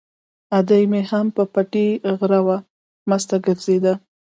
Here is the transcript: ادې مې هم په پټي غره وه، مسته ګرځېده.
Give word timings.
ادې 0.57 0.81
مې 0.91 1.01
هم 1.09 1.27
په 1.35 1.43
پټي 1.53 1.87
غره 2.19 2.39
وه، 2.45 2.57
مسته 3.09 3.35
ګرځېده. 3.45 3.93